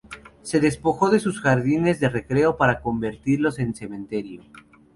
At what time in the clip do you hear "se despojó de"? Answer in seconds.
0.41-1.19